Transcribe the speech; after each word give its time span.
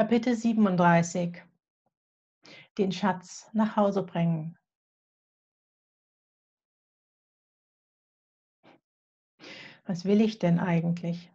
Kapitel 0.00 0.34
37 0.34 1.42
Den 2.78 2.90
Schatz 2.90 3.50
nach 3.52 3.76
Hause 3.76 4.02
bringen. 4.02 4.56
Was 9.84 10.06
will 10.06 10.22
ich 10.22 10.38
denn 10.38 10.58
eigentlich? 10.58 11.30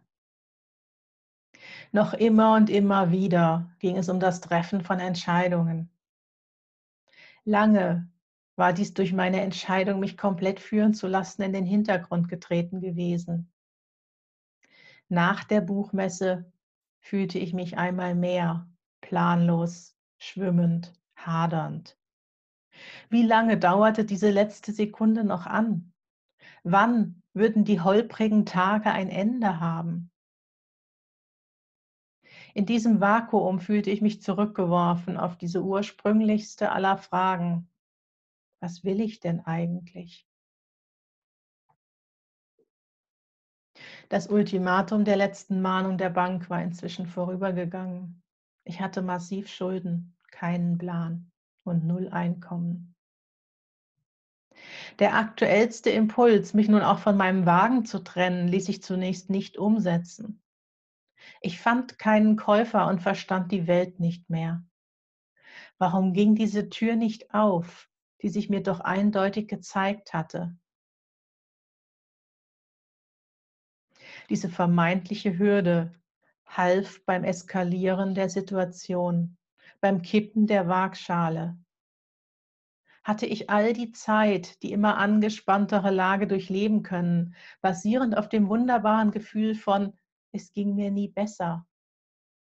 Noch 1.92 2.12
immer 2.12 2.56
und 2.56 2.68
immer 2.68 3.12
wieder 3.12 3.70
ging 3.78 3.96
es 3.98 4.08
um 4.08 4.18
das 4.18 4.40
Treffen 4.40 4.80
von 4.80 4.98
Entscheidungen. 4.98 5.88
Lange 7.44 8.10
war 8.56 8.72
dies 8.72 8.94
durch 8.94 9.12
meine 9.12 9.42
Entscheidung, 9.42 10.00
mich 10.00 10.18
komplett 10.18 10.58
führen 10.58 10.92
zu 10.92 11.06
lassen, 11.06 11.42
in 11.42 11.52
den 11.52 11.66
Hintergrund 11.66 12.28
getreten 12.28 12.80
gewesen. 12.80 13.52
Nach 15.08 15.44
der 15.44 15.60
Buchmesse 15.60 16.52
fühlte 17.06 17.38
ich 17.38 17.54
mich 17.54 17.78
einmal 17.78 18.16
mehr 18.16 18.68
planlos, 19.00 19.96
schwimmend, 20.18 20.92
hadernd. 21.14 21.96
Wie 23.08 23.22
lange 23.22 23.58
dauerte 23.58 24.04
diese 24.04 24.30
letzte 24.30 24.72
Sekunde 24.72 25.22
noch 25.22 25.46
an? 25.46 25.92
Wann 26.64 27.22
würden 27.32 27.64
die 27.64 27.80
holprigen 27.80 28.44
Tage 28.44 28.90
ein 28.90 29.08
Ende 29.08 29.60
haben? 29.60 30.10
In 32.54 32.66
diesem 32.66 33.00
Vakuum 33.00 33.60
fühlte 33.60 33.90
ich 33.90 34.02
mich 34.02 34.20
zurückgeworfen 34.20 35.16
auf 35.16 35.38
diese 35.38 35.62
ursprünglichste 35.62 36.72
aller 36.72 36.98
Fragen. 36.98 37.70
Was 38.60 38.82
will 38.82 39.00
ich 39.00 39.20
denn 39.20 39.40
eigentlich? 39.40 40.26
Das 44.08 44.28
Ultimatum 44.28 45.04
der 45.04 45.16
letzten 45.16 45.60
Mahnung 45.60 45.98
der 45.98 46.10
Bank 46.10 46.48
war 46.48 46.62
inzwischen 46.62 47.06
vorübergegangen. 47.06 48.22
Ich 48.64 48.80
hatte 48.80 49.02
massiv 49.02 49.48
Schulden, 49.48 50.16
keinen 50.30 50.78
Plan 50.78 51.30
und 51.64 51.84
null 51.84 52.08
Einkommen. 52.08 52.94
Der 55.00 55.14
aktuellste 55.14 55.90
Impuls, 55.90 56.54
mich 56.54 56.68
nun 56.68 56.82
auch 56.82 57.00
von 57.00 57.16
meinem 57.16 57.46
Wagen 57.46 57.84
zu 57.84 57.98
trennen, 57.98 58.48
ließ 58.48 58.66
sich 58.66 58.82
zunächst 58.82 59.28
nicht 59.28 59.58
umsetzen. 59.58 60.40
Ich 61.40 61.60
fand 61.60 61.98
keinen 61.98 62.36
Käufer 62.36 62.86
und 62.86 63.02
verstand 63.02 63.50
die 63.50 63.66
Welt 63.66 63.98
nicht 63.98 64.30
mehr. 64.30 64.64
Warum 65.78 66.12
ging 66.12 66.34
diese 66.36 66.68
Tür 66.68 66.96
nicht 66.96 67.34
auf, 67.34 67.90
die 68.22 68.28
sich 68.28 68.48
mir 68.48 68.62
doch 68.62 68.80
eindeutig 68.80 69.48
gezeigt 69.48 70.14
hatte? 70.14 70.56
Diese 74.28 74.48
vermeintliche 74.48 75.38
Hürde 75.38 75.92
half 76.46 77.04
beim 77.04 77.24
Eskalieren 77.24 78.14
der 78.14 78.28
Situation, 78.28 79.36
beim 79.80 80.02
Kippen 80.02 80.46
der 80.46 80.68
Waagschale. 80.68 81.58
Hatte 83.04 83.26
ich 83.26 83.50
all 83.50 83.72
die 83.72 83.92
Zeit 83.92 84.62
die 84.62 84.72
immer 84.72 84.96
angespanntere 84.96 85.90
Lage 85.90 86.26
durchleben 86.26 86.82
können, 86.82 87.36
basierend 87.60 88.16
auf 88.16 88.28
dem 88.28 88.48
wunderbaren 88.48 89.12
Gefühl 89.12 89.54
von, 89.54 89.92
es 90.32 90.52
ging 90.52 90.74
mir 90.74 90.90
nie 90.90 91.08
besser, 91.08 91.66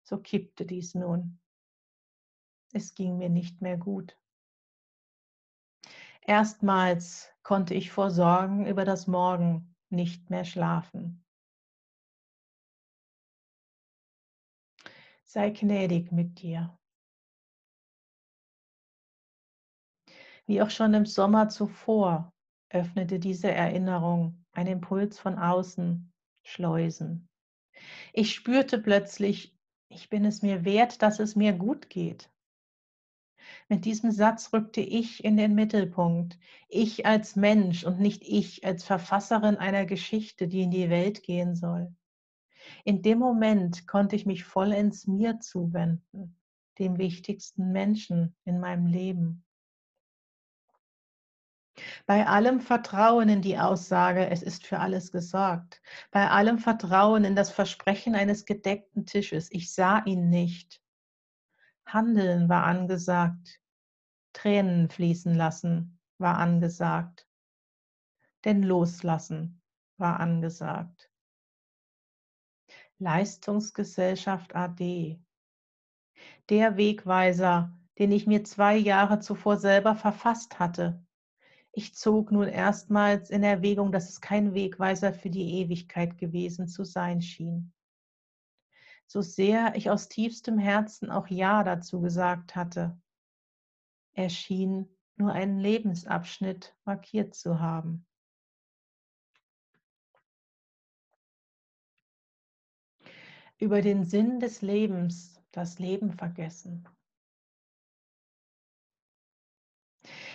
so 0.03 0.17
kippte 0.17 0.65
dies 0.65 0.95
nun. 0.95 1.39
Es 2.73 2.93
ging 2.93 3.17
mir 3.17 3.29
nicht 3.29 3.61
mehr 3.61 3.77
gut. 3.77 4.17
Erstmals 6.21 7.31
konnte 7.41 7.73
ich 7.73 7.91
vor 7.91 8.11
Sorgen 8.11 8.67
über 8.67 8.85
das 8.85 9.07
Morgen 9.07 9.75
nicht 9.89 10.29
mehr 10.29 10.45
schlafen. 10.45 11.23
Sei 15.29 15.51
gnädig 15.51 16.11
mit 16.11 16.41
dir. 16.41 16.75
Wie 20.47 20.59
auch 20.63 20.71
schon 20.71 20.95
im 20.95 21.05
Sommer 21.05 21.49
zuvor 21.49 22.33
öffnete 22.71 23.19
diese 23.19 23.51
Erinnerung 23.51 24.43
ein 24.53 24.65
Impuls 24.65 25.19
von 25.19 25.37
außen, 25.37 26.11
Schleusen. 26.43 27.29
Ich 28.11 28.33
spürte 28.33 28.79
plötzlich, 28.79 29.55
ich 29.89 30.09
bin 30.09 30.25
es 30.25 30.41
mir 30.41 30.65
wert, 30.65 31.03
dass 31.03 31.19
es 31.19 31.35
mir 31.35 31.53
gut 31.53 31.91
geht. 31.91 32.31
Mit 33.67 33.85
diesem 33.85 34.09
Satz 34.09 34.51
rückte 34.51 34.81
ich 34.81 35.23
in 35.23 35.37
den 35.37 35.53
Mittelpunkt, 35.53 36.39
ich 36.69 37.05
als 37.05 37.35
Mensch 37.35 37.83
und 37.83 37.99
nicht 37.99 38.23
ich 38.23 38.65
als 38.65 38.83
Verfasserin 38.83 39.57
einer 39.57 39.85
Geschichte, 39.85 40.47
die 40.47 40.63
in 40.63 40.71
die 40.71 40.89
Welt 40.89 41.21
gehen 41.21 41.55
soll. 41.55 41.95
In 42.83 43.01
dem 43.01 43.19
Moment 43.19 43.87
konnte 43.87 44.15
ich 44.15 44.25
mich 44.25 44.43
vollends 44.43 45.07
mir 45.07 45.39
zuwenden, 45.39 46.37
dem 46.77 46.97
wichtigsten 46.97 47.71
Menschen 47.71 48.35
in 48.45 48.59
meinem 48.59 48.85
Leben. 48.85 49.43
Bei 52.05 52.27
allem 52.27 52.59
Vertrauen 52.59 53.29
in 53.29 53.41
die 53.41 53.57
Aussage, 53.57 54.29
es 54.29 54.41
ist 54.41 54.65
für 54.65 54.79
alles 54.79 55.11
gesorgt, 55.11 55.81
bei 56.11 56.29
allem 56.29 56.59
Vertrauen 56.59 57.23
in 57.23 57.35
das 57.35 57.51
Versprechen 57.51 58.15
eines 58.15 58.45
gedeckten 58.45 59.05
Tisches, 59.05 59.51
ich 59.51 59.73
sah 59.73 60.03
ihn 60.05 60.29
nicht. 60.29 60.81
Handeln 61.85 62.49
war 62.49 62.63
angesagt, 62.63 63.59
Tränen 64.33 64.89
fließen 64.89 65.33
lassen 65.33 65.99
war 66.17 66.37
angesagt, 66.37 67.27
denn 68.45 68.61
loslassen 68.61 69.61
war 69.97 70.19
angesagt. 70.19 71.08
Leistungsgesellschaft 72.99 74.55
AD. 74.55 75.19
Der 76.49 76.77
Wegweiser, 76.77 77.73
den 77.97 78.11
ich 78.11 78.27
mir 78.27 78.43
zwei 78.43 78.75
Jahre 78.75 79.19
zuvor 79.19 79.57
selber 79.57 79.95
verfasst 79.95 80.59
hatte. 80.59 81.01
Ich 81.71 81.95
zog 81.95 82.31
nun 82.31 82.47
erstmals 82.47 83.29
in 83.29 83.43
Erwägung, 83.43 83.91
dass 83.91 84.09
es 84.09 84.21
kein 84.21 84.53
Wegweiser 84.53 85.13
für 85.13 85.29
die 85.29 85.61
Ewigkeit 85.61 86.17
gewesen 86.17 86.67
zu 86.67 86.83
sein 86.83 87.21
schien. 87.21 87.73
So 89.07 89.21
sehr 89.21 89.75
ich 89.75 89.89
aus 89.89 90.09
tiefstem 90.09 90.57
Herzen 90.57 91.09
auch 91.09 91.27
Ja 91.27 91.63
dazu 91.63 92.01
gesagt 92.01 92.55
hatte, 92.55 92.99
er 94.13 94.29
schien 94.29 94.89
nur 95.15 95.31
einen 95.31 95.59
Lebensabschnitt 95.59 96.75
markiert 96.83 97.33
zu 97.33 97.59
haben. 97.59 98.05
Über 103.59 103.81
den 103.81 104.05
Sinn 104.05 104.39
des 104.39 104.61
Lebens 104.61 105.41
das 105.51 105.79
Leben 105.79 106.13
vergessen. 106.13 106.87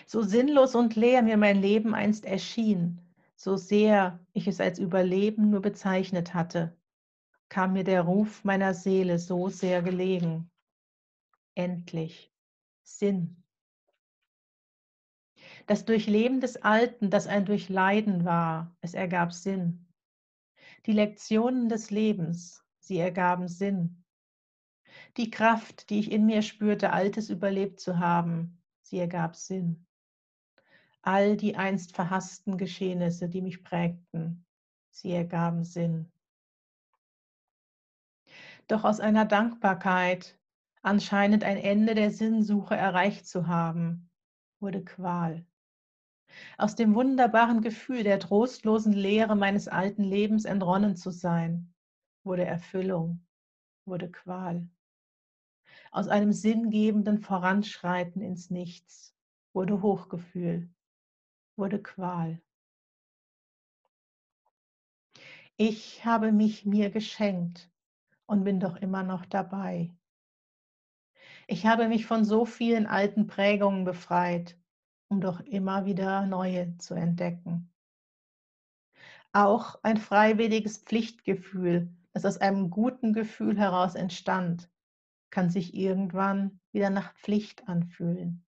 So 0.07 0.23
sinnlos 0.23 0.75
und 0.75 0.95
leer 0.95 1.23
mir 1.23 1.39
mein 1.39 1.61
Leben 1.61 1.95
einst 1.95 2.27
erschien, 2.27 3.01
so 3.37 3.57
sehr 3.57 4.21
ich 4.33 4.47
es 4.47 4.61
als 4.61 4.79
Überleben 4.79 5.51
nur 5.51 5.63
bezeichnet 5.63 6.35
hatte, 6.35 6.77
kam 7.49 7.73
mir 7.73 7.85
der 7.85 8.03
Ruf 8.03 8.45
meiner 8.45 8.75
Seele 8.75 9.19
so 9.19 9.49
sehr 9.49 9.83
gelegen. 9.83 10.51
Endlich 11.55 12.31
Sinn. 12.83 13.43
Das 15.67 15.87
Durchleben 15.87 16.41
des 16.41 16.57
Alten, 16.57 17.11
das 17.11 17.27
ein 17.27 17.47
Durchleiden 17.47 18.25
war, 18.25 18.77
es 18.83 18.93
ergab 18.93 19.33
Sinn. 19.33 19.87
Die 20.85 20.93
Lektionen 20.93 21.71
des 21.71 21.91
Lebens, 21.91 22.64
Sie 22.85 22.99
ergaben 22.99 23.49
Sinn. 23.49 24.05
Die 25.17 25.31
Kraft, 25.31 25.89
die 25.89 26.01
ich 26.01 26.13
in 26.13 26.27
mir 26.27 26.43
spürte, 26.43 26.93
Altes 26.93 27.31
überlebt 27.31 27.81
zu 27.81 27.99
haben, 27.99 28.63
sie 28.83 28.99
ergab 28.99 29.37
Sinn. 29.37 29.87
All 31.01 31.39
die 31.39 31.57
einst 31.57 31.95
verhassten 31.95 32.59
Geschehnisse, 32.59 33.31
die 33.31 33.41
mich 33.41 33.65
prägten, 33.65 34.45
sie 34.91 35.13
ergaben 35.13 35.65
Sinn. 35.65 36.13
Doch 38.69 38.85
aus 38.85 39.01
einer 39.01 39.25
Dankbarkeit, 39.25 40.39
anscheinend 40.83 41.43
ein 41.43 41.57
Ende 41.57 41.95
der 41.95 42.11
Sinnsuche 42.11 42.77
erreicht 42.77 43.27
zu 43.27 43.47
haben, 43.47 44.11
wurde 44.61 44.85
Qual. 44.85 45.47
Aus 46.59 46.77
dem 46.77 46.95
wunderbaren 46.95 47.63
Gefühl 47.63 48.05
der 48.05 48.21
trostlosen 48.21 48.93
Leere 48.93 49.37
meines 49.37 49.69
alten 49.69 50.05
Lebens 50.05 50.45
entronnen 50.45 50.97
zu 50.97 51.11
sein, 51.11 51.74
wurde 52.25 52.45
Erfüllung, 52.45 53.25
wurde 53.85 54.11
Qual. 54.11 54.69
Aus 55.91 56.09
einem 56.09 56.33
sinngebenden 56.33 57.19
Voranschreiten 57.19 58.23
ins 58.23 58.51
Nichts 58.51 59.15
wurde 59.53 59.83
Hochgefühl, 59.83 60.69
wurde 61.57 61.81
Qual. 61.83 62.41
Ich 65.57 66.05
habe 66.05 66.33
mich 66.33 66.67
mir 66.67 66.91
geschenkt 66.91 67.71
und 68.27 68.43
bin 68.43 68.59
doch 68.59 68.77
immer 68.77 69.05
noch 69.05 69.25
dabei. 69.27 69.95
Ich 71.47 71.67
habe 71.67 71.89
mich 71.89 72.07
von 72.07 72.25
so 72.25 72.45
vielen 72.45 72.87
alten 72.87 73.27
Prägungen 73.27 73.85
befreit, 73.85 74.59
um 75.09 75.21
doch 75.21 75.41
immer 75.41 75.85
wieder 75.85 76.27
neue 76.27 76.77
zu 76.79 76.95
entdecken. 76.95 77.71
Auch 79.33 79.79
ein 79.83 79.99
freiwilliges 79.99 80.79
Pflichtgefühl 80.79 81.95
das 82.15 82.25
aus 82.25 82.39
einem 82.39 82.71
guten 82.71 83.13
Gefühl 83.13 83.59
heraus 83.59 83.97
entstand, 83.97 84.71
kann 85.31 85.51
sich 85.51 85.75
irgendwann 85.75 86.61
wieder 86.73 86.89
nach 86.89 87.13
Pflicht 87.17 87.69
anfühlen. 87.69 88.47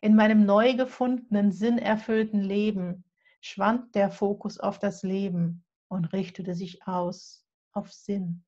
In 0.00 0.16
meinem 0.16 0.46
neu 0.46 0.74
gefundenen, 0.74 1.52
sinnerfüllten 1.52 2.40
Leben 2.40 3.04
schwand 3.42 3.94
der 3.94 4.10
Fokus 4.10 4.58
auf 4.58 4.78
das 4.78 5.02
Leben 5.02 5.62
und 5.88 6.12
richtete 6.14 6.54
sich 6.54 6.86
aus 6.86 7.46
auf 7.72 7.92
Sinn. 7.92 8.44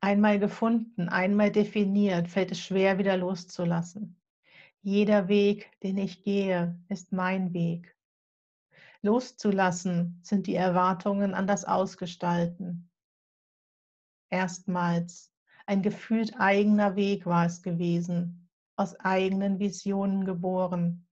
Einmal 0.00 0.38
gefunden, 0.38 1.08
einmal 1.08 1.50
definiert, 1.50 2.28
fällt 2.28 2.52
es 2.52 2.60
schwer 2.60 2.98
wieder 2.98 3.16
loszulassen. 3.16 4.20
Jeder 4.82 5.28
Weg, 5.28 5.70
den 5.82 5.98
ich 5.98 6.22
gehe, 6.22 6.80
ist 6.88 7.12
mein 7.12 7.52
Weg. 7.52 7.97
Loszulassen 9.08 10.20
sind 10.22 10.46
die 10.46 10.54
Erwartungen 10.54 11.32
an 11.32 11.46
das 11.46 11.64
Ausgestalten. 11.64 12.90
Erstmals 14.30 15.32
ein 15.64 15.80
gefühlt 15.80 16.38
eigener 16.38 16.94
Weg 16.94 17.24
war 17.24 17.46
es 17.46 17.62
gewesen, 17.62 18.50
aus 18.76 19.00
eigenen 19.00 19.58
Visionen 19.58 20.26
geboren. 20.26 21.08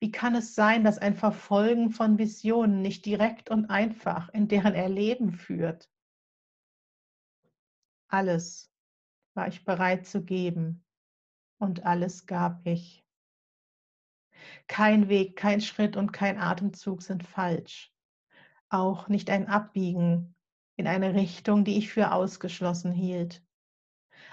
Wie 0.00 0.10
kann 0.10 0.34
es 0.34 0.54
sein, 0.54 0.82
dass 0.82 0.96
ein 0.98 1.14
Verfolgen 1.14 1.90
von 1.90 2.16
Visionen 2.18 2.80
nicht 2.80 3.04
direkt 3.04 3.50
und 3.50 3.66
einfach 3.66 4.30
in 4.30 4.48
deren 4.48 4.74
Erleben 4.74 5.32
führt? 5.32 5.90
Alles 8.08 8.72
war 9.34 9.48
ich 9.48 9.66
bereit 9.66 10.06
zu 10.06 10.24
geben 10.24 10.86
und 11.58 11.84
alles 11.84 12.24
gab 12.24 12.66
ich. 12.66 13.05
Kein 14.66 15.08
Weg, 15.08 15.36
kein 15.36 15.60
Schritt 15.60 15.96
und 15.96 16.12
kein 16.12 16.38
Atemzug 16.38 17.02
sind 17.02 17.24
falsch. 17.24 17.92
Auch 18.68 19.08
nicht 19.08 19.30
ein 19.30 19.48
Abbiegen 19.48 20.34
in 20.76 20.86
eine 20.86 21.14
Richtung, 21.14 21.64
die 21.64 21.78
ich 21.78 21.90
für 21.90 22.12
ausgeschlossen 22.12 22.92
hielt. 22.92 23.42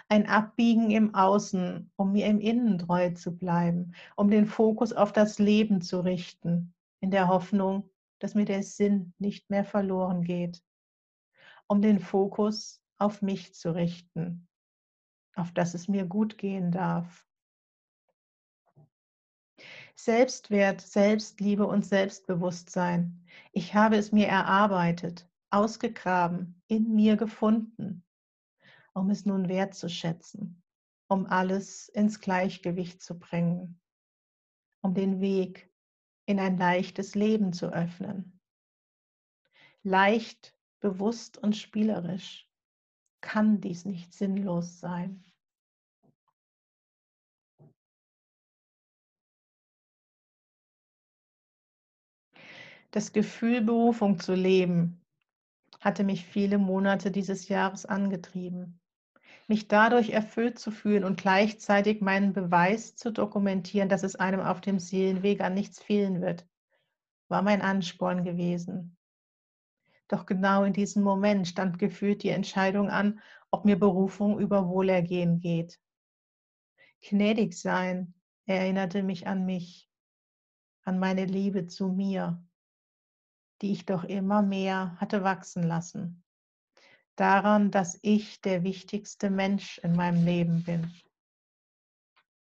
Ein 0.09 0.27
Abbiegen 0.27 0.91
im 0.91 1.15
Außen, 1.15 1.91
um 1.95 2.11
mir 2.11 2.27
im 2.27 2.39
Innen 2.39 2.77
treu 2.77 3.11
zu 3.11 3.35
bleiben, 3.37 3.93
um 4.15 4.29
den 4.29 4.45
Fokus 4.45 4.93
auf 4.93 5.13
das 5.13 5.39
Leben 5.39 5.81
zu 5.81 6.01
richten, 6.01 6.73
in 6.99 7.11
der 7.11 7.27
Hoffnung, 7.27 7.89
dass 8.19 8.35
mir 8.35 8.45
der 8.45 8.63
Sinn 8.63 9.13
nicht 9.17 9.49
mehr 9.49 9.65
verloren 9.65 10.23
geht, 10.23 10.63
um 11.67 11.81
den 11.81 11.99
Fokus 11.99 12.81
auf 12.97 13.21
mich 13.21 13.53
zu 13.53 13.73
richten, 13.73 14.47
auf 15.35 15.51
dass 15.51 15.73
es 15.73 15.87
mir 15.87 16.05
gut 16.05 16.37
gehen 16.37 16.71
darf. 16.71 17.27
Selbstwert, 19.95 20.81
Selbstliebe 20.81 21.65
und 21.65 21.85
Selbstbewusstsein. 21.85 23.25
Ich 23.51 23.73
habe 23.73 23.97
es 23.97 24.11
mir 24.11 24.27
erarbeitet, 24.27 25.29
ausgegraben, 25.49 26.61
in 26.67 26.95
mir 26.95 27.15
gefunden, 27.15 28.03
um 28.93 29.09
es 29.09 29.25
nun 29.25 29.49
wertzuschätzen, 29.49 30.63
um 31.07 31.25
alles 31.25 31.89
ins 31.89 32.19
Gleichgewicht 32.19 33.01
zu 33.01 33.19
bringen, 33.19 33.79
um 34.81 34.93
den 34.93 35.21
Weg 35.21 35.71
in 36.25 36.39
ein 36.39 36.57
leichtes 36.57 37.15
Leben 37.15 37.53
zu 37.53 37.67
öffnen. 37.67 38.39
Leicht, 39.83 40.55
bewusst 40.79 41.37
und 41.37 41.55
spielerisch 41.55 42.49
kann 43.21 43.61
dies 43.61 43.85
nicht 43.85 44.13
sinnlos 44.13 44.79
sein. 44.79 45.23
Das 52.93 53.11
Gefühl, 53.11 53.61
Berufung 53.61 54.19
zu 54.19 54.35
leben, 54.35 55.03
hatte 55.81 56.03
mich 56.03 56.27
viele 56.27 56.59
Monate 56.59 57.09
dieses 57.09 57.47
Jahres 57.47 57.87
angetrieben. 57.87 58.79
Mich 59.47 59.67
dadurch 59.67 60.11
erfüllt 60.11 60.59
zu 60.59 60.69
fühlen 60.69 61.03
und 61.03 61.19
gleichzeitig 61.19 62.01
meinen 62.01 62.33
Beweis 62.33 62.95
zu 62.95 63.11
dokumentieren, 63.11 63.89
dass 63.89 64.03
es 64.03 64.15
einem 64.15 64.41
auf 64.41 64.61
dem 64.61 64.77
Seelenweg 64.77 65.41
an 65.41 65.55
nichts 65.55 65.81
fehlen 65.81 66.21
wird, 66.21 66.45
war 67.29 67.41
mein 67.41 67.63
Ansporn 67.63 68.23
gewesen. 68.23 68.95
Doch 70.07 70.27
genau 70.27 70.63
in 70.63 70.73
diesem 70.73 71.01
Moment 71.01 71.47
stand 71.47 71.79
gefühlt 71.79 72.21
die 72.21 72.29
Entscheidung 72.29 72.91
an, 72.91 73.21
ob 73.49 73.65
mir 73.65 73.79
Berufung 73.79 74.39
über 74.39 74.69
Wohlergehen 74.69 75.39
geht. 75.39 75.79
Gnädig 77.01 77.59
sein 77.59 78.13
erinnerte 78.45 79.01
mich 79.01 79.25
an 79.25 79.47
mich, 79.47 79.89
an 80.83 80.99
meine 80.99 81.25
Liebe 81.25 81.65
zu 81.65 81.89
mir, 81.89 82.39
die 83.63 83.71
ich 83.71 83.85
doch 83.85 84.03
immer 84.03 84.41
mehr 84.41 84.97
hatte 84.99 85.23
wachsen 85.23 85.63
lassen. 85.63 86.21
Daran, 87.15 87.71
dass 87.71 87.97
ich 88.01 88.41
der 88.41 88.63
wichtigste 88.63 89.29
Mensch 89.29 89.77
in 89.77 89.95
meinem 89.95 90.25
Leben 90.25 90.63
bin. 90.63 90.93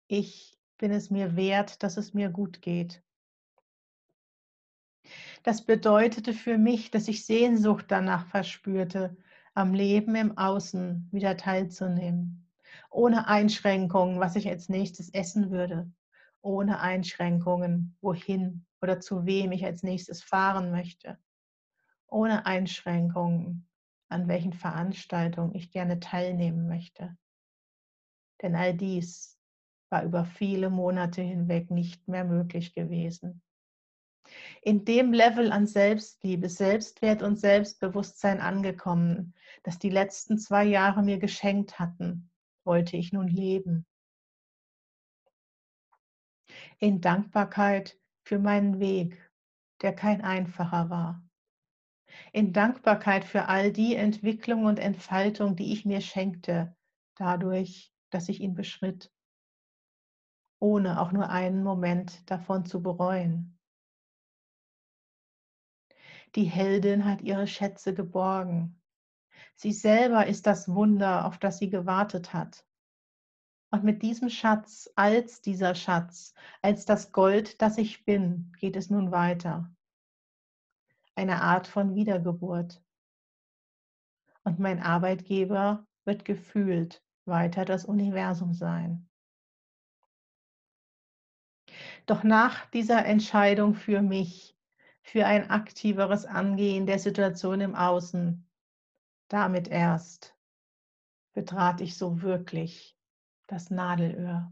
Ich 0.08 0.60
bin 0.78 0.92
es 0.92 1.10
mir 1.10 1.38
wert, 1.38 1.84
dass 1.84 1.96
es 1.96 2.14
mir 2.14 2.30
gut 2.30 2.62
geht. 2.62 3.02
Das 5.44 5.66
bedeutete 5.66 6.34
für 6.34 6.58
mich, 6.58 6.92
dass 6.92 7.08
ich 7.08 7.26
Sehnsucht 7.26 7.86
danach 7.88 8.28
verspürte, 8.28 9.16
am 9.54 9.74
Leben 9.74 10.16
im 10.16 10.38
Außen 10.38 11.08
wieder 11.14 11.38
teilzunehmen. 11.38 12.52
Ohne 12.90 13.30
Einschränkungen, 13.30 14.20
was 14.20 14.36
ich 14.36 14.50
als 14.50 14.68
nächstes 14.68 15.12
essen 15.12 15.50
würde. 15.50 15.90
Ohne 16.46 16.80
Einschränkungen, 16.80 17.98
wohin 18.02 18.66
oder 18.82 19.00
zu 19.00 19.26
wem 19.26 19.52
ich 19.52 19.66
als 19.66 19.84
nächstes 19.84 20.24
fahren 20.24 20.72
möchte. 20.72 21.18
Ohne 22.08 22.46
Einschränkungen, 22.46 23.68
an 24.10 24.28
welchen 24.28 24.54
Veranstaltungen 24.54 25.56
ich 25.56 25.72
gerne 25.72 26.00
teilnehmen 26.00 26.68
möchte. 26.68 27.18
Denn 28.42 28.56
all 28.56 28.76
dies 28.76 29.40
war 29.90 30.04
über 30.04 30.26
viele 30.26 30.70
Monate 30.70 31.22
hinweg 31.22 31.72
nicht 31.72 32.08
mehr 32.08 32.26
möglich 32.26 32.74
gewesen 32.74 33.42
in 34.62 34.86
dem 34.86 35.14
Level 35.14 35.52
an 35.52 35.68
Selbstliebe, 35.68 36.50
Selbstwert 36.50 37.22
und 37.22 37.40
Selbstbewusstsein 37.40 38.42
angekommen, 38.42 39.34
das 39.64 39.80
die 39.80 39.90
letzten 39.90 40.38
zwei 40.38 40.66
Jahre 40.66 41.04
mir 41.04 41.20
geschenkt 41.20 41.80
hatten, 41.80 42.32
wollte 42.64 42.98
ich 42.98 43.14
nun 43.14 43.28
leben. 43.28 43.86
In 46.80 47.02
Dankbarkeit 47.02 48.00
für 48.24 48.40
meinen 48.40 48.80
Weg, 48.80 49.32
der 49.82 49.94
kein 49.94 50.22
einfacher 50.22 50.90
war. 50.90 51.24
In 52.32 52.54
Dankbarkeit 52.54 53.26
für 53.26 53.48
all 53.48 53.72
die 53.72 53.96
Entwicklung 53.96 54.66
und 54.66 54.80
Entfaltung, 54.80 55.56
die 55.56 55.74
ich 55.74 55.86
mir 55.86 56.02
schenkte, 56.02 56.76
dadurch, 57.16 57.94
dass 58.10 58.30
ich 58.30 58.40
ihn 58.40 58.54
beschritt, 58.54 59.12
ohne 60.60 61.02
auch 61.02 61.12
nur 61.12 61.30
einen 61.30 61.64
Moment 61.64 62.30
davon 62.30 62.66
zu 62.66 62.82
bereuen. 62.82 63.58
Die 66.36 66.46
Heldin 66.46 67.06
hat 67.06 67.22
ihre 67.22 67.48
Schätze 67.48 67.94
geborgen. 67.94 68.82
Sie 69.56 69.72
selber 69.72 70.28
ist 70.28 70.46
das 70.46 70.68
Wunder, 70.68 71.26
auf 71.26 71.38
das 71.38 71.60
sie 71.60 71.70
gewartet 71.70 72.34
hat. 72.34 72.66
Und 73.76 73.84
mit 73.84 74.04
diesem 74.04 74.30
Schatz, 74.30 74.90
als 74.96 75.42
dieser 75.42 75.76
Schatz, 75.76 76.34
als 76.62 76.86
das 76.86 77.12
Gold, 77.12 77.62
das 77.62 77.78
ich 77.78 78.06
bin, 78.06 78.54
geht 78.58 78.78
es 78.78 78.90
nun 78.90 79.12
weiter. 79.12 79.70
Eine 81.14 81.42
Art 81.42 81.68
von 81.68 81.94
Wiedergeburt. 81.94 82.82
Und 84.46 84.60
mein 84.60 84.82
Arbeitgeber 84.82 85.86
wird 86.06 86.24
gefühlt 86.24 87.04
weiter 87.26 87.66
das 87.66 87.84
Universum 87.84 88.54
sein. 88.54 89.10
Doch 92.06 92.24
nach 92.24 92.68
dieser 92.68 93.04
Entscheidung 93.04 93.74
für 93.74 94.02
mich 94.02 94.58
für 95.02 95.26
ein 95.26 95.50
aktiveres 95.50 96.26
Angehen 96.26 96.86
der 96.86 97.00
Situation 97.00 97.60
im 97.60 97.76
Außen. 97.76 98.50
Damit 99.28 99.68
erst 99.68 100.34
betrat 101.34 101.82
ich 101.82 101.98
so 101.98 102.22
wirklich 102.22 102.95
das 103.48 103.70
Nadelöhr. 103.72 104.52